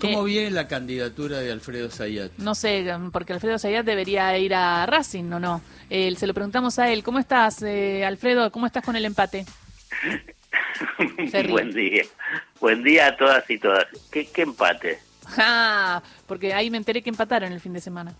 ¿Cómo 0.00 0.22
Eh, 0.22 0.30
viene 0.30 0.50
la 0.50 0.68
candidatura 0.68 1.38
de 1.38 1.50
Alfredo 1.52 1.90
Zayat? 1.90 2.32
No 2.38 2.54
sé, 2.54 2.86
porque 3.12 3.32
Alfredo 3.32 3.58
Zayat 3.58 3.84
debería 3.84 4.36
ir 4.38 4.54
a 4.54 4.86
Racing, 4.86 5.32
¿o 5.32 5.40
no? 5.40 5.62
Eh, 5.90 6.14
se 6.16 6.26
lo 6.26 6.34
preguntamos 6.34 6.78
a 6.78 6.90
él. 6.92 7.02
¿Cómo 7.02 7.18
estás, 7.18 7.62
eh, 7.62 8.04
Alfredo? 8.04 8.50
¿Cómo 8.52 8.66
estás 8.66 8.84
con 8.84 8.96
el 8.96 9.04
empate? 9.04 9.46
Buen 11.50 11.72
día. 11.72 12.02
Buen 12.60 12.82
día 12.82 13.08
a 13.08 13.16
todas 13.16 13.48
y 13.50 13.58
todas. 13.58 13.86
¿Qué, 14.10 14.26
qué 14.26 14.42
empate? 14.42 14.98
Ah, 15.36 16.02
porque 16.26 16.54
ahí 16.54 16.70
me 16.70 16.78
enteré 16.78 17.02
que 17.02 17.10
empataron 17.10 17.52
el 17.52 17.60
fin 17.60 17.74
de 17.74 17.82
semana. 17.82 18.14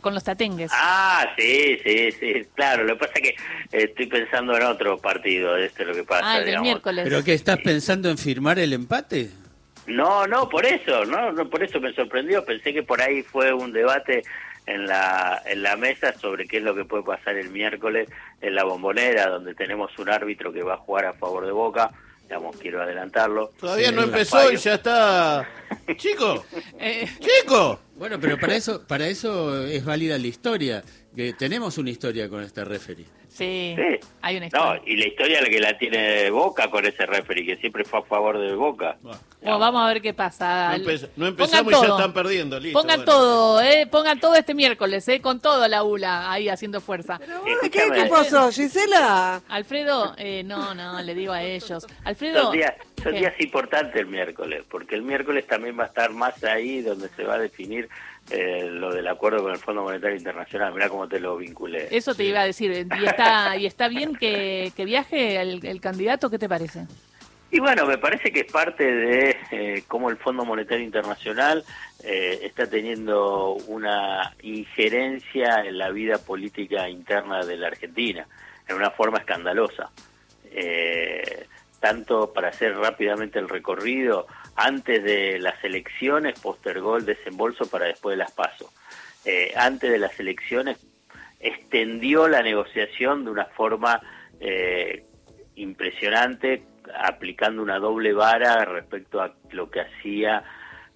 Con 0.00 0.12
los 0.12 0.24
tatengues. 0.24 0.72
Ah, 0.74 1.24
sí, 1.38 1.78
sí, 1.84 2.10
sí. 2.18 2.32
Claro, 2.56 2.82
lo 2.82 2.94
que 2.98 3.06
pasa 3.06 3.12
es 3.14 3.22
que 3.22 3.36
estoy 3.84 4.06
pensando 4.08 4.56
en 4.56 4.64
otro 4.64 4.98
partido. 4.98 5.56
Esto 5.56 5.82
es 5.82 5.88
lo 5.88 5.94
que 5.94 6.02
pasa. 6.02 6.22
Ah, 6.32 6.38
el 6.38 6.46
digamos. 6.46 6.64
miércoles. 6.66 7.04
¿Pero 7.08 7.22
qué 7.22 7.34
estás 7.34 7.58
pensando 7.60 8.10
en 8.10 8.18
firmar 8.18 8.58
el 8.58 8.72
empate? 8.72 9.30
No, 9.86 10.26
no, 10.26 10.48
por 10.48 10.64
eso, 10.64 11.04
no, 11.04 11.32
no, 11.32 11.48
por 11.48 11.62
eso 11.62 11.80
me 11.80 11.92
sorprendió. 11.92 12.44
Pensé 12.44 12.72
que 12.72 12.82
por 12.82 13.02
ahí 13.02 13.22
fue 13.22 13.52
un 13.52 13.72
debate 13.72 14.22
en 14.66 14.86
la, 14.86 15.42
en 15.44 15.62
la 15.62 15.76
mesa 15.76 16.12
sobre 16.18 16.46
qué 16.46 16.58
es 16.58 16.62
lo 16.62 16.74
que 16.74 16.84
puede 16.84 17.02
pasar 17.02 17.36
el 17.36 17.50
miércoles 17.50 18.08
en 18.40 18.54
la 18.54 18.64
bombonera, 18.64 19.28
donde 19.28 19.54
tenemos 19.54 19.96
un 19.98 20.08
árbitro 20.08 20.52
que 20.52 20.62
va 20.62 20.74
a 20.74 20.78
jugar 20.78 21.06
a 21.06 21.12
favor 21.12 21.46
de 21.46 21.52
Boca. 21.52 21.90
Digamos, 22.22 22.56
quiero 22.56 22.80
adelantarlo. 22.80 23.50
Todavía 23.60 23.90
no 23.92 24.02
empezó 24.02 24.50
y 24.50 24.56
ya 24.56 24.74
está. 24.74 25.46
Chico, 25.96 26.44
Eh, 26.78 27.08
chico. 27.20 27.78
Bueno, 27.96 28.18
pero 28.20 28.38
para 28.38 28.56
eso, 28.56 28.82
para 28.86 29.06
eso 29.06 29.64
es 29.64 29.84
válida 29.84 30.18
la 30.18 30.26
historia, 30.26 30.82
que 31.14 31.32
tenemos 31.34 31.78
una 31.78 31.90
historia 31.90 32.28
con 32.28 32.42
este 32.42 32.64
referee. 32.64 33.04
sí, 33.28 33.74
Sí. 33.76 34.08
hay 34.22 34.36
una 34.36 34.48
No, 34.48 34.74
historia. 34.74 34.82
y 34.86 34.96
la 34.96 35.06
historia 35.06 35.40
la 35.40 35.48
que 35.48 35.60
la 35.60 35.78
tiene 35.78 36.30
Boca 36.30 36.68
con 36.70 36.84
ese 36.84 37.06
referee, 37.06 37.46
que 37.46 37.56
siempre 37.58 37.84
fue 37.84 38.00
a 38.00 38.02
favor 38.02 38.38
de 38.38 38.54
Boca. 38.54 38.96
Bueno, 39.02 39.58
vamos 39.58 39.82
a 39.82 39.86
ver 39.92 40.02
qué 40.02 40.12
pasa. 40.14 40.76
No, 40.78 40.84
no 40.84 40.86
Pongan 40.86 41.28
empezamos 41.28 41.72
y 41.72 41.76
ya 41.86 41.92
están 41.94 42.12
perdiendo. 42.12 42.58
Listo, 42.60 42.78
Pongan 42.80 42.98
bueno. 43.04 43.12
todo, 43.12 43.60
eh, 43.60 43.86
pongan 43.86 44.18
todo 44.20 44.34
este 44.34 44.54
miércoles, 44.54 45.06
eh, 45.08 45.20
con 45.20 45.40
todo 45.40 45.66
la 45.68 45.82
ULA 45.84 46.30
ahí 46.32 46.48
haciendo 46.48 46.80
fuerza. 46.80 47.18
¿Qué, 47.18 47.52
Escúchame. 47.52 48.02
¿Qué 48.02 48.06
pasó, 48.10 48.50
Gisela? 48.50 49.42
Alfredo, 49.48 50.14
eh, 50.18 50.42
no, 50.44 50.74
no, 50.74 51.00
le 51.02 51.14
digo 51.14 51.32
a 51.32 51.42
ellos. 51.42 51.86
Alfredo, 52.04 52.50
días, 52.52 52.72
son 53.02 53.12
¿qué? 53.12 53.20
días 53.20 53.34
importantes 53.40 53.96
el 53.96 54.06
miércoles, 54.06 54.64
porque 54.68 54.94
el 54.94 55.02
miércoles 55.02 55.46
también 55.46 55.78
va 55.78 55.84
a 55.84 55.86
estar 55.86 56.12
más 56.12 56.42
ahí 56.44 56.82
donde 56.82 57.08
se 57.08 57.24
va 57.24 57.34
a 57.34 57.38
definir 57.38 57.88
eh, 58.30 58.68
lo 58.70 58.92
del 58.92 59.08
acuerdo 59.08 59.42
con 59.42 59.52
el 59.52 59.58
Fondo 59.58 59.82
Monetario 59.82 60.16
Internacional. 60.16 60.72
Mirá 60.72 60.88
cómo 60.88 61.08
te 61.08 61.20
lo 61.20 61.36
vinculé. 61.36 61.88
eso 61.90 62.14
te 62.14 62.24
iba 62.24 62.40
a 62.40 62.44
decir. 62.44 62.86
¿Y 63.00 63.04
está, 63.04 63.56
y 63.56 63.66
está 63.66 63.88
bien 63.88 64.14
que, 64.14 64.72
que 64.76 64.84
viaje 64.84 65.40
el, 65.40 65.64
el 65.66 65.80
candidato? 65.80 66.30
¿Qué 66.30 66.38
te 66.38 66.48
parece? 66.48 66.86
Y 67.52 67.60
bueno, 67.60 67.84
me 67.84 67.98
parece 67.98 68.32
que 68.32 68.40
es 68.40 68.50
parte 68.50 68.82
de 68.82 69.36
eh, 69.50 69.84
cómo 69.86 70.08
el 70.08 70.16
Fondo 70.16 70.42
Monetario 70.42 70.82
Internacional 70.82 71.62
eh, 72.02 72.40
está 72.44 72.66
teniendo 72.66 73.52
una 73.66 74.34
injerencia 74.42 75.62
en 75.62 75.76
la 75.76 75.90
vida 75.90 76.16
política 76.16 76.88
interna 76.88 77.44
de 77.44 77.58
la 77.58 77.66
Argentina, 77.66 78.26
en 78.66 78.76
una 78.76 78.90
forma 78.90 79.18
escandalosa. 79.18 79.90
Eh, 80.50 81.41
tanto 81.82 82.32
para 82.32 82.48
hacer 82.48 82.76
rápidamente 82.76 83.40
el 83.40 83.48
recorrido, 83.48 84.28
antes 84.54 85.02
de 85.02 85.40
las 85.40 85.62
elecciones 85.64 86.38
postergó 86.38 86.96
el 86.96 87.04
desembolso 87.04 87.68
para 87.68 87.86
después 87.86 88.12
de 88.12 88.18
las 88.18 88.30
pasos. 88.30 88.72
Eh, 89.24 89.52
antes 89.56 89.90
de 89.90 89.98
las 89.98 90.18
elecciones 90.20 90.78
extendió 91.40 92.28
la 92.28 92.40
negociación 92.40 93.24
de 93.24 93.32
una 93.32 93.46
forma 93.46 94.00
eh, 94.38 95.04
impresionante, 95.56 96.62
aplicando 97.00 97.60
una 97.60 97.80
doble 97.80 98.12
vara 98.12 98.64
respecto 98.64 99.20
a 99.20 99.34
lo 99.50 99.68
que 99.68 99.80
hacía, 99.80 100.44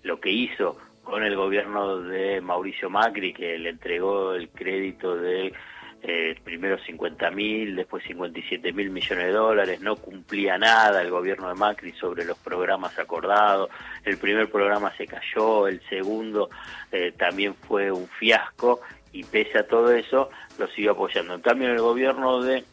lo 0.05 0.21
que 0.21 0.31
hizo 0.31 0.79
con 1.03 1.25
el 1.25 1.35
gobierno 1.35 1.99
de 1.99 2.41
Mauricio 2.41 2.91
Macri, 2.91 3.33
que 3.33 3.59
le 3.59 3.71
entregó 3.71 4.35
el 4.35 4.51
crédito 4.51 5.17
de 5.17 5.53
eh, 6.03 6.39
primero 6.45 6.79
50 6.79 7.31
mil, 7.31 7.77
después 7.77 8.05
57 8.05 8.73
mil 8.73 8.91
millones 8.91 9.27
de 9.27 9.33
dólares, 9.33 9.81
no 9.81 9.97
cumplía 9.97 10.59
nada 10.59 11.03
el 11.03 11.11
gobierno 11.11 11.49
de 11.49 11.55
Macri 11.55 11.93
sobre 11.93 12.25
los 12.25 12.39
programas 12.39 12.99
acordados, 12.99 13.71
el 14.05 14.19
primer 14.19 14.51
programa 14.51 14.95
se 14.97 15.07
cayó, 15.07 15.67
el 15.67 15.81
segundo 15.89 16.51
eh, 16.93 17.13
también 17.17 17.55
fue 17.55 17.91
un 17.91 18.09
fiasco 18.09 18.81
y 19.13 19.25
pese 19.25 19.59
a 19.59 19.67
todo 19.67 19.93
eso 19.93 20.31
lo 20.59 20.69
siguió 20.69 20.93
apoyando. 20.93 21.35
En 21.35 21.41
cambio, 21.41 21.71
el 21.71 21.81
gobierno 21.81 22.43
de 22.43 22.65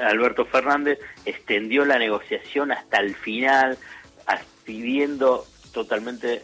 Alberto 0.00 0.46
Fernández 0.46 0.98
extendió 1.24 1.84
la 1.84 1.98
negociación 1.98 2.72
hasta 2.72 2.98
el 2.98 3.14
final, 3.14 3.78
pidiendo 4.66 5.46
totalmente 5.72 6.42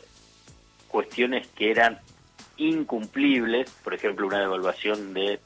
cuestiones 0.88 1.48
que 1.48 1.70
eran 1.70 1.98
incumplibles, 2.56 3.70
por 3.82 3.92
ejemplo, 3.92 4.26
una 4.26 4.40
devaluación 4.40 5.12
de 5.12 5.40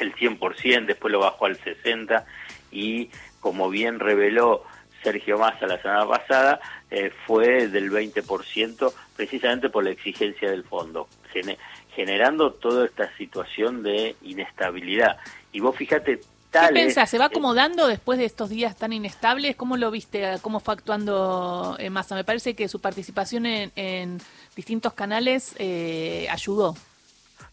el 0.00 0.14
100%, 0.14 0.86
después 0.86 1.12
lo 1.12 1.20
bajó 1.20 1.46
al 1.46 1.58
60% 1.58 2.24
y 2.72 3.10
como 3.40 3.68
bien 3.70 4.00
reveló 4.00 4.64
Sergio 5.02 5.38
Massa 5.38 5.66
la 5.66 5.80
semana 5.82 6.06
pasada, 6.08 6.60
eh, 6.90 7.12
fue 7.26 7.68
del 7.68 7.90
20% 7.90 8.92
precisamente 9.16 9.68
por 9.68 9.84
la 9.84 9.90
exigencia 9.90 10.50
del 10.50 10.64
fondo, 10.64 11.08
gene- 11.32 11.58
generando 11.94 12.52
toda 12.52 12.86
esta 12.86 13.14
situación 13.16 13.82
de 13.82 14.16
inestabilidad. 14.22 15.18
Y 15.52 15.60
vos 15.60 15.76
fíjate, 15.76 16.18
¿Qué 16.18 16.24
tal 16.50 16.76
es- 16.76 16.84
pensás? 16.86 17.10
¿Se 17.10 17.18
va 17.18 17.26
acomodando 17.26 17.86
después 17.86 18.18
de 18.18 18.24
estos 18.24 18.48
días 18.48 18.76
tan 18.76 18.92
inestables? 18.94 19.56
¿Cómo 19.56 19.76
lo 19.76 19.90
viste? 19.90 20.24
¿Cómo 20.40 20.60
fue 20.60 20.74
actuando 20.74 21.76
eh, 21.78 21.90
Massa? 21.90 22.14
Me 22.14 22.24
parece 22.24 22.54
que 22.54 22.68
su 22.68 22.80
participación 22.80 23.44
en, 23.44 23.72
en 23.76 24.20
distintos 24.56 24.94
canales 24.94 25.54
eh, 25.58 26.26
ayudó. 26.30 26.74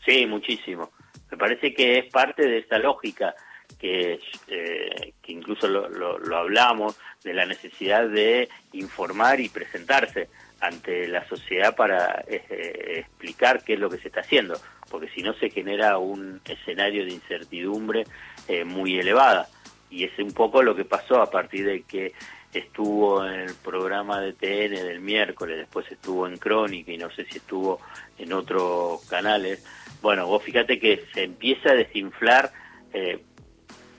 Sí, 0.05 0.25
muchísimo. 0.25 0.89
Me 1.31 1.37
parece 1.37 1.73
que 1.73 1.97
es 1.99 2.05
parte 2.11 2.45
de 2.47 2.57
esta 2.59 2.77
lógica 2.77 3.33
que, 3.79 4.19
eh, 4.49 5.13
que 5.21 5.31
incluso 5.31 5.67
lo, 5.67 5.87
lo- 5.89 6.19
lo 6.19 6.37
hablamos, 6.37 6.99
de 7.23 7.33
la 7.33 7.45
necesidad 7.45 8.07
de 8.07 8.49
informar 8.73 9.39
y 9.39 9.47
presentarse 9.49 10.27
ante 10.59 11.07
la 11.07 11.27
sociedad 11.27 11.75
para 11.75 12.23
eh, 12.27 12.95
explicar 12.97 13.63
qué 13.63 13.73
es 13.73 13.79
lo 13.79 13.89
que 13.89 13.97
se 13.99 14.07
está 14.09 14.21
haciendo, 14.21 14.59
porque 14.89 15.07
si 15.09 15.21
no 15.23 15.33
se 15.33 15.49
genera 15.49 15.97
un 15.97 16.41
escenario 16.45 17.05
de 17.05 17.11
incertidumbre 17.13 18.03
eh, 18.47 18.63
muy 18.63 18.99
elevada. 18.99 19.47
Y 19.89 20.03
es 20.05 20.17
un 20.19 20.31
poco 20.33 20.61
lo 20.63 20.75
que 20.75 20.85
pasó 20.85 21.21
a 21.21 21.29
partir 21.29 21.65
de 21.65 21.83
que 21.83 22.13
estuvo 22.53 23.25
en 23.25 23.41
el 23.41 23.53
programa 23.55 24.19
de 24.19 24.33
TN 24.33 24.75
del 24.85 24.99
miércoles, 24.99 25.57
después 25.57 25.89
estuvo 25.91 26.27
en 26.27 26.37
Crónica 26.37 26.91
y 26.91 26.97
no 26.97 27.09
sé 27.11 27.25
si 27.25 27.37
estuvo 27.37 27.79
en 28.17 28.33
otros 28.33 29.05
canales. 29.09 29.65
Bueno, 30.01 30.27
vos 30.27 30.43
fíjate 30.43 30.79
que 30.79 31.05
se 31.13 31.23
empieza 31.23 31.69
a 31.71 31.75
desinflar 31.75 32.51
eh, 32.93 33.23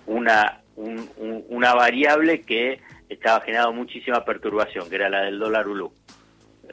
una, 0.07 0.61
un- 0.77 1.09
un- 1.17 1.45
una 1.49 1.75
variable 1.75 2.43
que 2.43 2.81
estaba 3.09 3.41
generando 3.43 3.73
muchísima 3.73 4.25
perturbación, 4.25 4.89
que 4.89 4.97
era 4.97 5.09
la 5.09 5.23
del 5.23 5.39
dólar 5.39 5.69
ULU. 5.69 5.93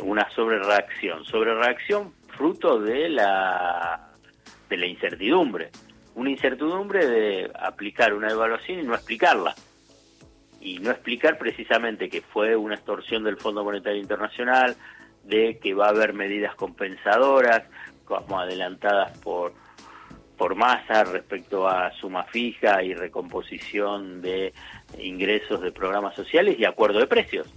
Una 0.01 0.29
sobrereacción. 0.31 1.25
Sobrereacción 1.25 2.13
fruto 2.28 2.79
de 2.79 3.09
la, 3.09 4.09
de 4.69 4.78
la 4.78 4.85
incertidumbre. 4.85 5.69
Una 6.16 6.29
incertidumbre 6.29 7.06
de 7.06 7.51
aplicar 7.59 8.13
una 8.13 8.29
evaluación 8.31 8.79
y 8.79 8.84
no 8.84 8.95
explicarla. 8.95 9.53
Y 10.62 10.80
no 10.80 10.92
explicar 10.92 11.38
precisamente 11.38 12.09
que 12.09 12.22
fue 12.22 12.56
una 12.56 12.75
extorsión 12.75 13.24
del 13.24 13.38
Fondo 13.38 13.64
Monetario 13.64 14.02
Internacional, 14.02 14.75
de 15.24 15.58
que 15.59 15.74
va 15.74 15.88
a 15.88 15.90
haber 15.90 16.14
medidas 16.14 16.56
compensadoras, 16.56 17.64
como 18.06 18.40
adelantadas 18.40 19.18
por 19.19 19.53
por 20.40 20.56
masa 20.56 21.03
respecto 21.03 21.68
a 21.68 21.92
suma 22.00 22.24
fija 22.24 22.81
y 22.81 22.94
recomposición 22.94 24.22
de 24.22 24.53
ingresos 24.98 25.62
de 25.62 25.74
programas 25.74 26.16
sociales 26.16 26.56
y 26.58 26.64
acuerdo 26.64 27.00
de 27.00 27.08
precios. 27.08 27.53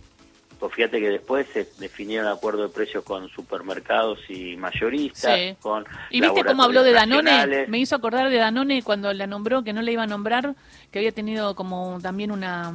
Pues 0.62 0.74
fíjate 0.74 1.00
que 1.00 1.08
después 1.10 1.44
se 1.52 1.66
definieron 1.80 2.28
acuerdos 2.28 2.70
de 2.70 2.72
precios 2.76 3.02
con 3.02 3.28
supermercados 3.30 4.20
y 4.28 4.54
mayoristas, 4.56 5.36
Sí. 5.36 5.56
con 5.60 5.84
¿Y 6.08 6.20
viste 6.20 6.44
cómo 6.44 6.62
habló 6.62 6.84
de 6.84 6.92
Danone? 6.92 7.24
nacionales. 7.32 7.68
Me 7.68 7.78
hizo 7.78 7.96
acordar 7.96 8.30
de 8.30 8.36
Danone 8.36 8.84
cuando 8.84 9.12
la 9.12 9.26
nombró, 9.26 9.64
que 9.64 9.72
no 9.72 9.82
la 9.82 9.90
iba 9.90 10.04
a 10.04 10.06
nombrar, 10.06 10.54
que 10.92 11.00
había 11.00 11.10
tenido 11.10 11.56
como 11.56 11.98
también 12.00 12.30
una, 12.30 12.72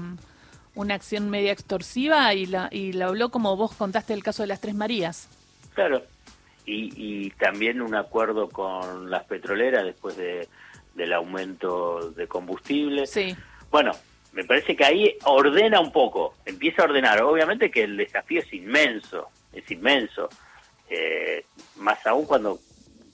una 0.76 0.96
acción 0.96 1.30
media 1.30 1.54
extorsiva 1.54 2.34
y 2.34 2.46
la, 2.48 2.68
y 2.74 2.92
la 2.92 3.06
habló 3.06 3.30
como 3.30 3.56
vos 3.56 3.74
contaste 3.74 4.14
el 4.14 4.22
caso 4.22 4.44
de 4.44 4.48
las 4.48 4.60
Tres 4.60 4.76
Marías. 4.76 5.30
Claro. 5.74 6.04
Y, 6.66 6.92
y 6.98 7.30
también 7.40 7.82
un 7.82 7.96
acuerdo 7.96 8.50
con 8.50 9.10
las 9.10 9.24
petroleras 9.24 9.86
después 9.86 10.18
de, 10.18 10.50
del 10.94 11.14
aumento 11.14 12.12
de 12.12 12.28
combustible. 12.28 13.08
Sí. 13.08 13.34
Bueno, 13.72 13.94
me 14.38 14.44
parece 14.44 14.76
que 14.76 14.86
ahí 14.86 15.18
ordena 15.26 15.80
un 15.80 15.92
poco, 15.92 16.36
empieza 16.46 16.84
a 16.84 16.86
ordenar. 16.86 17.24
Obviamente 17.24 17.72
que 17.72 17.82
el 17.82 17.98
desafío 17.98 18.42
es 18.42 18.54
inmenso, 18.54 19.30
es 19.52 19.70
inmenso. 19.72 20.30
Eh, 20.88 21.44
más 21.78 22.06
aún 22.06 22.28
cuando 22.28 22.60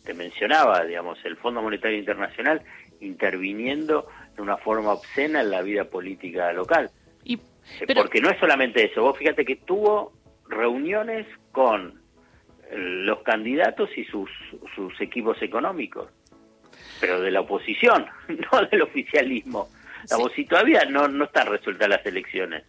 te 0.03 0.13
mencionaba, 0.13 0.83
digamos, 0.83 1.17
el 1.23 1.37
Fondo 1.37 1.61
Monetario 1.61 1.97
Internacional 1.97 2.61
interviniendo 2.99 4.05
de 4.35 4.41
una 4.41 4.57
forma 4.57 4.91
obscena 4.91 5.39
en 5.39 5.49
la 5.49 5.61
vida 5.61 5.85
política 5.85 6.51
local. 6.51 6.91
Y, 7.23 7.39
Eh, 7.79 7.85
pero, 7.87 8.01
Porque 8.01 8.19
no 8.19 8.29
es 8.29 8.37
solamente 8.37 8.83
eso, 8.83 9.01
vos 9.01 9.17
fíjate 9.17 9.45
que 9.45 9.55
tuvo 9.55 10.11
reuniones 10.49 11.25
con 11.53 12.01
los 12.71 13.21
candidatos 13.21 13.89
y 13.97 14.03
sus, 14.05 14.29
sus 14.75 14.99
equipos 14.99 15.41
económicos, 15.41 16.09
pero 16.99 17.21
de 17.21 17.31
la 17.31 17.41
oposición, 17.41 18.05
no 18.27 18.61
del 18.69 18.81
oficialismo. 18.81 19.69
Si 20.35 20.45
todavía 20.45 20.85
no, 20.85 21.07
no 21.07 21.25
están 21.25 21.47
resueltas 21.47 21.89
las 21.89 22.05
elecciones. 22.05 22.63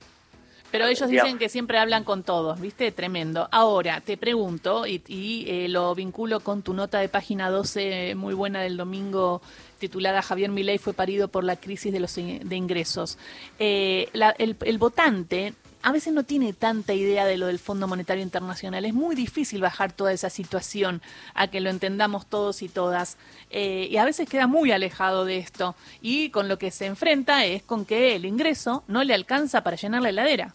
Pero 0.75 0.87
ellos 0.87 1.09
dicen 1.09 1.39
que 1.39 1.49
siempre 1.49 1.79
hablan 1.79 2.03
con 2.03 2.25
todos, 2.25 2.61
¿viste? 2.61 2.91
Tremendo. 2.91 3.49
Ahora, 3.53 4.01
te 4.01 4.17
pregunto, 4.17 4.89
y, 4.89 5.45
eh, 5.47 5.69
lo 5.69 5.95
vinculo 5.95 6.41
con 6.41 6.63
tu 6.63 6.75
nota 6.75 6.99
de 6.99 7.09
página 7.09 7.49
12, 7.49 8.17
muy 8.17 8.35
buena 8.35 8.61
del 8.61 8.77
domingo, 8.77 9.41
titulada 9.79 10.21
Javier 10.21 10.51
Milei 10.51 10.79
fue 10.79 10.93
parido 10.93 11.29
por 11.29 11.45
la 11.45 11.55
crisis 11.55 11.93
de 11.93 12.01
los 12.01 12.17
de 12.17 12.57
ingresos. 12.57 13.19
Eh, 13.61 14.09
el, 14.39 14.57
el 14.61 14.79
votante 14.79 15.55
a 15.85 15.93
veces 15.93 16.15
no 16.15 16.25
tiene 16.25 16.55
tanta 16.55 16.95
idea 16.95 17.27
de 17.27 17.37
lo 17.37 17.47
del 17.47 17.59
Fondo 17.59 17.87
Monetario 17.87 18.23
Internacional. 18.23 18.87
Es 18.87 18.95
muy 18.95 19.15
difícil 19.15 19.61
bajar 19.61 19.93
toda 19.93 20.15
esa 20.15 20.31
situación 20.31 21.03
a 21.35 21.49
que 21.49 21.61
lo 21.61 21.69
entendamos 21.69 22.27
todos 22.27 22.63
y 22.63 22.71
todas. 22.71 23.19
Eh, 23.51 23.89
y 23.91 23.99
a 23.99 24.05
veces 24.07 24.27
queda 24.27 24.47
muy 24.47 24.73
alejado 24.73 25.27
de 25.27 25.37
esto. 25.37 25.77
Y 26.01 26.31
con 26.31 26.49
lo 26.49 26.59
que 26.59 26.71
se 26.71 26.87
enfrenta 26.87 27.45
es 27.45 27.63
con 27.63 27.85
que 27.85 28.17
el 28.17 28.25
ingreso 28.25 28.83
no 28.89 29.05
le 29.05 29.13
alcanza 29.13 29.63
para 29.63 29.77
llenar 29.77 30.01
la 30.01 30.09
heladera. 30.09 30.55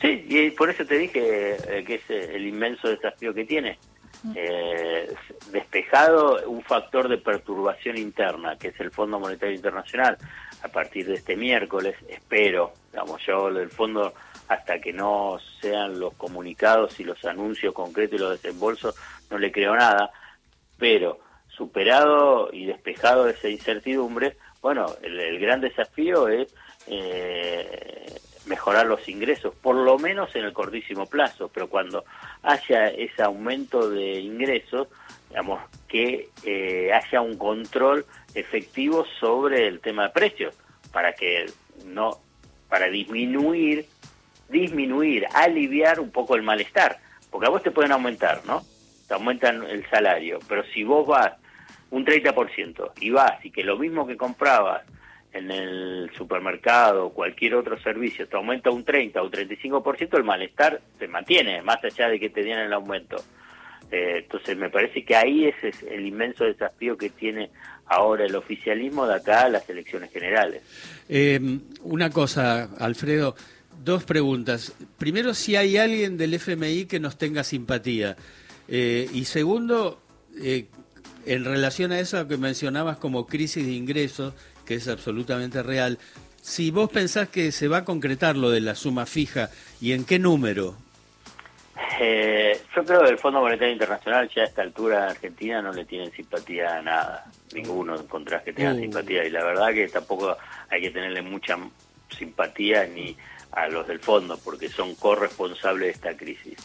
Sí, 0.00 0.24
y 0.28 0.50
por 0.52 0.70
eso 0.70 0.84
te 0.86 0.98
dije 0.98 1.56
eh, 1.68 1.84
que 1.84 1.96
es 1.96 2.08
eh, 2.08 2.36
el 2.36 2.46
inmenso 2.46 2.88
desafío 2.88 3.34
que 3.34 3.44
tiene. 3.44 3.76
Eh, 4.36 5.12
despejado 5.50 6.48
un 6.48 6.62
factor 6.62 7.08
de 7.08 7.18
perturbación 7.18 7.98
interna, 7.98 8.56
que 8.56 8.68
es 8.68 8.78
el 8.78 8.92
Fondo 8.92 9.18
Monetario 9.18 9.54
Internacional, 9.54 10.16
a 10.62 10.68
partir 10.68 11.06
de 11.06 11.14
este 11.14 11.36
miércoles, 11.36 11.96
espero, 12.08 12.72
digamos, 12.90 13.20
yo 13.26 13.52
del 13.52 13.70
fondo, 13.70 14.14
hasta 14.48 14.80
que 14.80 14.92
no 14.92 15.38
sean 15.60 15.98
los 15.98 16.14
comunicados 16.14 16.98
y 17.00 17.04
los 17.04 17.24
anuncios 17.24 17.74
concretos 17.74 18.18
y 18.18 18.22
los 18.22 18.42
desembolsos, 18.42 18.94
no 19.30 19.38
le 19.38 19.50
creo 19.50 19.74
nada, 19.74 20.10
pero 20.78 21.20
superado 21.48 22.50
y 22.52 22.66
despejado 22.66 23.28
esa 23.28 23.48
incertidumbre, 23.48 24.36
bueno, 24.60 24.86
el, 25.02 25.38
gran 25.38 25.60
desafío 25.60 26.28
es 26.28 26.54
eh, 26.86 28.20
mejorar 28.46 28.86
los 28.86 29.08
ingresos, 29.08 29.54
por 29.54 29.74
lo 29.74 29.98
menos 29.98 30.34
en 30.36 30.44
el 30.44 30.52
cortísimo 30.52 31.06
plazo, 31.06 31.50
pero 31.52 31.68
cuando 31.68 32.04
haya 32.42 32.88
ese 32.88 33.22
aumento 33.22 33.90
de 33.90 34.20
ingresos, 34.20 34.88
digamos, 35.28 35.60
que 35.92 36.30
eh, 36.44 36.90
haya 36.90 37.20
un 37.20 37.36
control 37.36 38.06
efectivo 38.34 39.04
sobre 39.20 39.68
el 39.68 39.80
tema 39.80 40.04
de 40.04 40.08
precios, 40.08 40.54
para 40.90 41.12
que 41.12 41.44
no, 41.84 42.18
para 42.70 42.86
disminuir, 42.86 43.84
disminuir, 44.48 45.26
aliviar 45.34 46.00
un 46.00 46.10
poco 46.10 46.34
el 46.34 46.42
malestar, 46.42 46.98
porque 47.30 47.46
a 47.46 47.50
vos 47.50 47.62
te 47.62 47.70
pueden 47.70 47.92
aumentar, 47.92 48.40
¿no? 48.46 48.62
Te 49.06 49.12
aumentan 49.12 49.64
el 49.64 49.86
salario, 49.90 50.38
pero 50.48 50.64
si 50.72 50.82
vos 50.82 51.06
vas 51.06 51.34
un 51.90 52.06
30% 52.06 52.92
y 52.98 53.10
vas 53.10 53.44
y 53.44 53.50
que 53.50 53.62
lo 53.62 53.76
mismo 53.76 54.06
que 54.06 54.16
comprabas 54.16 54.84
en 55.34 55.50
el 55.50 56.10
supermercado 56.16 57.06
o 57.06 57.12
cualquier 57.12 57.54
otro 57.54 57.78
servicio 57.82 58.26
te 58.26 58.36
aumenta 58.36 58.70
un 58.70 58.82
30 58.82 59.20
o 59.20 59.26
un 59.26 59.30
35%, 59.30 60.16
el 60.16 60.24
malestar 60.24 60.80
se 60.98 61.06
mantiene, 61.06 61.60
más 61.60 61.84
allá 61.84 62.08
de 62.08 62.18
que 62.18 62.30
te 62.30 62.42
den 62.42 62.58
el 62.58 62.72
aumento. 62.72 63.22
Eh, 63.92 64.20
entonces 64.22 64.56
me 64.56 64.70
parece 64.70 65.04
que 65.04 65.14
ahí 65.14 65.44
ese 65.44 65.68
es 65.68 65.82
el 65.82 66.06
inmenso 66.06 66.44
desafío 66.44 66.96
que 66.96 67.10
tiene 67.10 67.50
ahora 67.84 68.24
el 68.24 68.34
oficialismo 68.34 69.06
de 69.06 69.16
acá 69.16 69.42
a 69.42 69.48
las 69.50 69.68
elecciones 69.68 70.10
generales. 70.10 70.62
Eh, 71.10 71.38
una 71.82 72.08
cosa, 72.08 72.70
Alfredo, 72.78 73.36
dos 73.84 74.04
preguntas. 74.04 74.74
Primero, 74.96 75.34
si 75.34 75.56
hay 75.56 75.76
alguien 75.76 76.16
del 76.16 76.32
FMI 76.32 76.86
que 76.86 77.00
nos 77.00 77.18
tenga 77.18 77.44
simpatía. 77.44 78.16
Eh, 78.66 79.10
y 79.12 79.26
segundo, 79.26 80.00
en 81.26 81.44
relación 81.44 81.92
a 81.92 82.00
eso 82.00 82.26
que 82.26 82.38
mencionabas 82.38 82.96
como 82.96 83.26
crisis 83.26 83.66
de 83.66 83.72
ingresos, 83.72 84.32
que 84.64 84.76
es 84.76 84.88
absolutamente 84.88 85.62
real. 85.62 85.98
Si 86.40 86.70
vos 86.70 86.90
pensás 86.90 87.28
que 87.28 87.52
se 87.52 87.68
va 87.68 87.78
a 87.78 87.84
concretar 87.84 88.36
lo 88.38 88.48
de 88.48 88.62
la 88.62 88.74
suma 88.74 89.04
fija, 89.04 89.50
¿y 89.82 89.92
en 89.92 90.04
qué 90.04 90.18
número? 90.18 90.78
Eh, 92.04 92.60
yo 92.74 92.84
creo 92.84 93.04
que 93.04 93.10
el 93.10 93.18
Fondo 93.18 93.40
Monetario 93.40 93.72
Internacional 93.72 94.28
ya 94.28 94.42
a 94.42 94.46
esta 94.46 94.62
altura 94.62 95.04
en 95.04 95.10
Argentina 95.10 95.62
no 95.62 95.72
le 95.72 95.84
tienen 95.84 96.10
simpatía 96.10 96.78
a 96.78 96.82
nada. 96.82 97.26
Ninguno 97.54 97.94
encontrás 97.94 98.42
que 98.42 98.52
tenga 98.52 98.72
uh. 98.72 98.76
simpatía. 98.76 99.24
Y 99.24 99.30
la 99.30 99.44
verdad 99.44 99.72
que 99.72 99.86
tampoco 99.86 100.36
hay 100.68 100.80
que 100.80 100.90
tenerle 100.90 101.22
mucha 101.22 101.56
simpatía 102.10 102.86
ni 102.86 103.16
a 103.52 103.68
los 103.68 103.86
del 103.86 104.00
fondo, 104.00 104.36
porque 104.42 104.68
son 104.68 104.96
corresponsables 104.96 105.86
de 105.86 105.92
esta 105.92 106.16
crisis. 106.16 106.56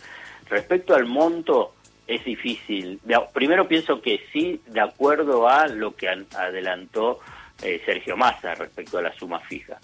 Respecto 0.49 0.95
al 0.95 1.05
monto, 1.05 1.75
es 2.07 2.25
difícil. 2.25 2.99
Primero 3.31 3.67
pienso 3.67 4.01
que 4.01 4.21
sí, 4.33 4.59
de 4.65 4.81
acuerdo 4.81 5.47
a 5.47 5.67
lo 5.67 5.95
que 5.95 6.09
adelantó 6.35 7.19
eh, 7.61 7.79
Sergio 7.85 8.17
Massa 8.17 8.55
respecto 8.55 8.97
a 8.97 9.03
la 9.03 9.13
suma 9.13 9.39
fija. 9.41 9.77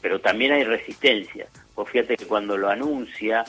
Pero 0.00 0.20
también 0.20 0.52
hay 0.52 0.62
resistencia. 0.62 1.48
Vos 1.74 1.90
fíjate 1.90 2.16
que 2.16 2.26
cuando 2.26 2.56
lo 2.56 2.68
anuncia, 2.68 3.44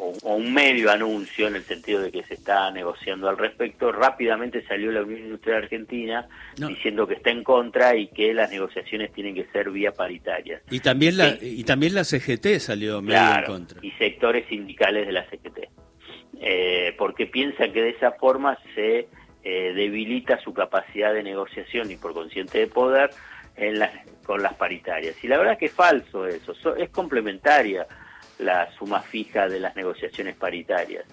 o, 0.00 0.34
un 0.34 0.52
medio 0.52 0.90
anuncio, 0.90 1.46
en 1.46 1.56
el 1.56 1.64
sentido 1.64 2.00
de 2.00 2.10
que 2.10 2.22
se 2.24 2.34
está 2.34 2.70
negociando 2.70 3.28
al 3.28 3.36
respecto, 3.36 3.92
rápidamente 3.92 4.64
salió 4.66 4.90
la 4.90 5.02
Unión 5.02 5.20
Industrial 5.20 5.62
Argentina 5.62 6.28
diciendo 6.56 7.06
que 7.06 7.14
está 7.14 7.30
en 7.30 7.44
contra 7.44 7.94
y 7.96 8.08
que 8.08 8.32
las 8.32 8.50
negociaciones 8.50 9.12
tienen 9.12 9.34
que 9.34 9.46
ser 9.52 9.70
vía 9.70 9.92
paritarias. 9.92 10.62
Y 10.70 10.80
también 10.80 11.16
la, 11.16 11.36
y 11.40 11.62
también 11.64 11.94
la 11.94 12.04
CGT 12.04 12.58
salió 12.58 13.02
medio 13.02 13.38
en 13.38 13.44
contra. 13.44 13.78
Y 13.82 13.90
sectores 13.92 14.46
sindicales 14.48 15.06
de 15.06 15.12
la 15.12 15.24
CGT. 15.28 15.68
Eh, 16.42 16.94
porque 16.96 17.26
piensa 17.26 17.70
que 17.70 17.82
de 17.82 17.90
esa 17.90 18.12
forma 18.12 18.58
se 18.74 19.08
eh, 19.44 19.72
debilita 19.74 20.40
su 20.40 20.54
capacidad 20.54 21.12
de 21.12 21.22
negociación 21.22 21.90
y 21.90 21.96
por 21.96 22.14
consciente 22.14 22.60
de 22.60 22.66
poder 22.66 23.10
en 23.56 23.82
con 24.24 24.42
las 24.42 24.54
paritarias. 24.54 25.16
Y 25.22 25.28
la 25.28 25.38
verdad 25.38 25.58
que 25.58 25.66
es 25.66 25.72
falso 25.72 26.26
eso, 26.26 26.54
es 26.76 26.90
complementaria 26.90 27.86
la 28.40 28.70
suma 28.72 29.00
fija 29.00 29.48
de 29.48 29.60
las 29.60 29.76
negociaciones 29.76 30.36
paritarias. 30.36 31.04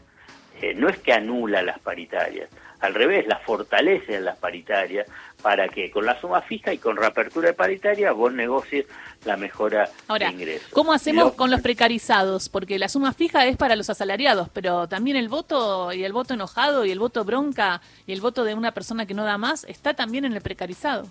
Eh, 0.62 0.74
no 0.74 0.90
es 0.90 0.98
que 0.98 1.14
anula 1.14 1.62
las 1.62 1.80
paritarias, 1.80 2.50
al 2.80 2.94
revés, 2.94 3.26
las 3.28 3.42
fortalece 3.42 4.16
en 4.16 4.26
las 4.26 4.38
paritarias 4.38 5.08
para 5.42 5.68
que 5.68 5.90
con 5.90 6.06
la 6.06 6.20
suma 6.22 6.42
fija 6.42 6.72
y 6.74 6.78
con 6.78 6.96
reapertura 6.96 7.48
de 7.48 7.54
paritaria 7.54 8.12
vos 8.12 8.32
negocies 8.32 8.86
la 9.26 9.36
mejora 9.36 9.90
de 10.08 10.26
ingresos. 10.26 10.70
¿Cómo 10.72 10.94
hacemos 10.94 11.34
con 11.34 11.50
los 11.50 11.62
precarizados? 11.62 12.50
Porque 12.50 12.78
la 12.78 12.88
suma 12.88 13.14
fija 13.14 13.48
es 13.48 13.58
para 13.58 13.76
los 13.76 13.90
asalariados, 13.90 14.50
pero 14.50 14.88
también 14.88 15.18
el 15.18 15.28
voto 15.28 15.92
y 15.92 16.04
el 16.04 16.14
voto 16.14 16.36
enojado 16.36 16.86
y 16.86 16.92
el 16.92 17.00
voto 17.00 17.26
bronca 17.26 17.82
y 18.06 18.14
el 18.14 18.22
voto 18.22 18.44
de 18.44 18.54
una 18.54 18.74
persona 18.74 19.08
que 19.08 19.16
no 19.16 19.26
da 19.26 19.40
más 19.40 19.64
está 19.64 19.96
también 19.96 20.26
en 20.26 20.34
el 20.34 20.42
precarizado. 20.42 21.08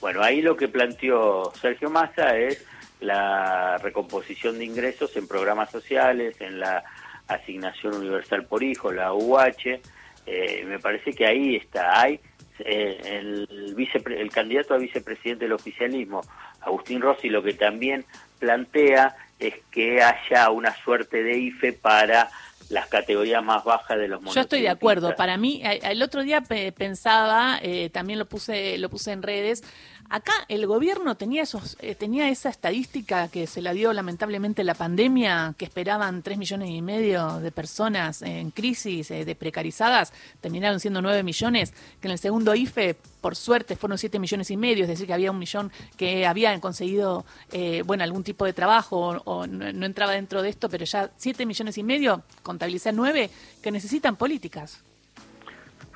Bueno, 0.00 0.22
ahí 0.22 0.40
lo 0.40 0.56
que 0.56 0.68
planteó 0.68 1.52
Sergio 1.60 1.90
Massa 1.90 2.36
es 2.36 2.64
la 3.04 3.78
recomposición 3.78 4.58
de 4.58 4.64
ingresos 4.64 5.16
en 5.16 5.28
programas 5.28 5.70
sociales, 5.70 6.36
en 6.40 6.60
la 6.60 6.84
asignación 7.28 7.94
universal 7.94 8.44
por 8.44 8.62
hijo, 8.62 8.92
la 8.92 9.12
UH, 9.12 9.80
eh, 10.26 10.64
me 10.66 10.78
parece 10.78 11.12
que 11.12 11.26
ahí 11.26 11.56
está, 11.56 12.00
hay 12.00 12.20
eh, 12.60 13.00
el, 13.04 13.74
vice, 13.74 14.02
el 14.06 14.30
candidato 14.30 14.74
a 14.74 14.78
vicepresidente 14.78 15.44
del 15.44 15.52
oficialismo, 15.52 16.22
Agustín 16.60 17.00
Rossi, 17.00 17.28
lo 17.28 17.42
que 17.42 17.54
también 17.54 18.04
plantea 18.38 19.16
es 19.38 19.54
que 19.70 20.02
haya 20.02 20.50
una 20.50 20.74
suerte 20.82 21.22
de 21.22 21.36
IFE 21.36 21.72
para 21.74 22.30
las 22.70 22.86
categorías 22.86 23.42
más 23.44 23.64
bajas 23.64 23.98
de 23.98 24.08
los 24.08 24.22
Yo 24.34 24.40
estoy 24.40 24.62
de 24.62 24.68
acuerdo. 24.68 25.14
Para 25.16 25.36
mí, 25.36 25.62
el 25.62 26.02
otro 26.02 26.22
día 26.22 26.40
pensaba, 26.40 27.58
eh, 27.62 27.90
también 27.90 28.18
lo 28.18 28.26
puse, 28.26 28.78
lo 28.78 28.88
puse 28.88 29.12
en 29.12 29.22
redes, 29.22 29.62
Acá 30.10 30.32
el 30.48 30.66
gobierno 30.66 31.16
tenía 31.16 31.42
esos, 31.42 31.76
eh, 31.80 31.94
tenía 31.94 32.28
esa 32.28 32.48
estadística 32.48 33.28
que 33.28 33.46
se 33.46 33.62
la 33.62 33.72
dio 33.72 33.92
lamentablemente 33.92 34.62
la 34.62 34.74
pandemia, 34.74 35.54
que 35.56 35.64
esperaban 35.64 36.22
tres 36.22 36.38
millones 36.38 36.70
y 36.70 36.82
medio 36.82 37.40
de 37.40 37.50
personas 37.50 38.22
en 38.22 38.50
crisis, 38.50 39.10
eh, 39.10 39.24
de 39.24 39.34
precarizadas, 39.34 40.12
terminaron 40.40 40.78
siendo 40.78 41.02
nueve 41.02 41.22
millones, 41.22 41.72
que 42.00 42.08
en 42.08 42.12
el 42.12 42.18
segundo 42.18 42.54
IFE, 42.54 42.96
por 43.20 43.34
suerte, 43.34 43.76
fueron 43.76 43.98
siete 43.98 44.18
millones 44.18 44.50
y 44.50 44.56
medio, 44.56 44.84
es 44.84 44.88
decir, 44.88 45.06
que 45.06 45.14
había 45.14 45.30
un 45.30 45.38
millón 45.38 45.72
que 45.96 46.26
habían 46.26 46.60
conseguido, 46.60 47.24
eh, 47.50 47.82
bueno, 47.84 48.04
algún 48.04 48.22
tipo 48.22 48.44
de 48.44 48.52
trabajo 48.52 49.22
o, 49.24 49.46
no, 49.46 49.86
entraba 49.86 50.12
dentro 50.12 50.42
de 50.42 50.50
esto, 50.50 50.68
pero 50.68 50.84
ya 50.84 51.10
siete 51.16 51.46
millones 51.46 51.78
y 51.78 51.82
medio, 51.82 52.22
contabilizar 52.42 52.94
nueve, 52.94 53.30
que 53.62 53.70
necesitan 53.72 54.16
políticas. 54.16 54.82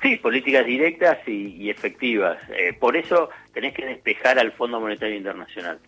Sí, 0.01 0.15
políticas 0.17 0.65
directas 0.65 1.19
y, 1.27 1.69
efectivas. 1.69 2.37
Eh, 2.49 2.73
por 2.73 2.95
eso 2.95 3.29
tenés 3.53 3.73
que 3.73 3.85
despejar 3.85 4.39
al 4.39 4.51
Fondo 4.53 4.79
Monetario 4.79 5.15
Internacional, 5.15 5.79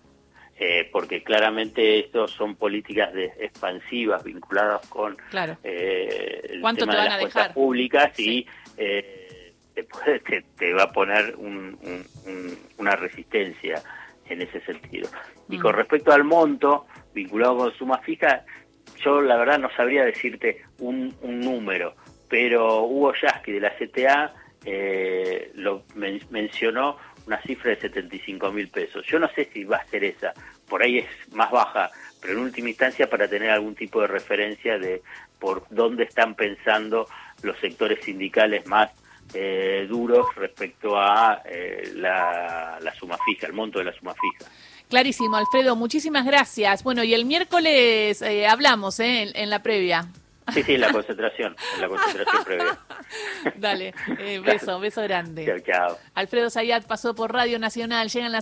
eh, 0.58 0.90
porque 0.92 1.24
claramente 1.24 2.00
estos 2.00 2.32
son 2.32 2.56
políticas 2.56 3.14
de, 3.14 3.32
expansivas 3.40 4.24
vinculadas 4.24 4.86
con 4.88 5.18
eh, 5.64 6.42
el 6.50 6.62
tema 6.78 6.96
de 6.96 7.10
las 7.10 7.20
cuentas 7.20 7.54
públicas 7.54 8.20
y 8.20 8.46
te, 8.76 10.74
va 10.74 10.84
a 10.84 10.92
poner 10.92 11.36
una 12.78 12.96
resistencia 12.96 13.82
en 14.28 14.42
ese 14.42 14.62
sentido. 14.62 15.10
Y 15.50 15.58
con 15.58 15.74
mm. 15.74 15.78
respecto 15.78 16.12
al 16.12 16.24
monto 16.24 16.86
vinculado 17.14 17.58
con 17.58 17.74
sumas 17.74 18.04
fijas, 18.04 18.44
yo 19.04 19.22
la 19.22 19.38
verdad 19.38 19.60
no 19.60 19.70
sabría 19.76 20.06
decirte 20.06 20.64
un, 20.80 21.16
un 21.22 21.40
número, 21.40 21.96
pero 22.32 22.86
Hugo 22.86 23.12
Yasky 23.14 23.52
de 23.52 23.60
la 23.60 23.76
CTA 23.76 24.34
eh, 24.64 25.52
lo 25.56 25.84
mencionó 26.30 26.98
una 27.28 27.42
cifra 27.42 27.72
de 27.72 27.82
75 27.82 28.52
mil 28.54 28.70
pesos. 28.70 29.06
Yo 29.06 29.20
no 29.20 29.28
sé 29.36 29.50
si 29.54 29.66
va 29.66 29.78
a 29.78 29.86
ser 29.88 30.06
esa, 30.06 30.34
por 30.70 30.82
ahí 30.82 31.00
es 31.00 31.08
más 31.34 31.52
baja, 31.52 31.92
pero 32.22 32.36
en 32.36 32.40
última 32.40 32.70
instancia 32.70 33.10
para 33.10 33.28
tener 33.28 33.50
algún 33.50 33.76
tipo 33.76 34.00
de 34.00 34.08
referencia 34.08 34.80
de 34.80 35.02
por 35.40 35.66
dónde 35.72 36.06
están 36.06 36.36
pensando 36.36 37.06
los 37.44 37.60
sectores 37.60 38.00
sindicales 38.06 38.66
más 38.66 38.92
eh, 39.34 39.86
duros 39.90 40.34
respecto 40.36 40.98
a 40.98 41.42
eh, 41.44 41.92
la, 41.96 42.80
suma 42.98 43.18
fija, 43.26 43.48
el 43.48 43.54
monto 43.54 43.80
de 43.80 43.86
la 43.86 43.94
suma 43.94 44.14
fija. 44.14 44.50
Clarísimo, 44.88 45.36
Alfredo, 45.36 45.76
muchísimas 45.76 46.26
gracias. 46.26 46.82
Bueno, 46.86 47.04
y 47.04 47.14
el 47.14 47.26
miércoles 47.26 48.22
eh, 48.22 48.48
hablamos 48.48 49.02
en, 49.02 49.32
en 49.36 49.50
la 49.50 49.62
previa. 49.62 50.08
Sí, 50.54 50.64
sí, 50.64 50.78
la 50.78 50.92
concentración, 50.92 51.56
la 51.80 51.88
concentración 51.88 52.44
previa. 52.44 52.78
Dale, 53.56 53.94
beso, 54.44 54.80
beso 54.80 55.02
grande. 55.04 55.46
Chao, 55.46 55.60
chao. 55.60 55.98
Alfredo 56.16 56.50
Zayat 56.50 56.86
pasó 56.86 57.14
por 57.14 57.32
Radio 57.32 57.60
Nacional, 57.60 58.10
llegan 58.10 58.32
las 58.32 58.40